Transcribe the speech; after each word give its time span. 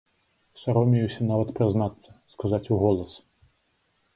Саромеюся 0.61 1.27
нават 1.31 1.53
прызнацца, 1.59 2.09
сказаць 2.37 2.63
уголас. 2.77 3.11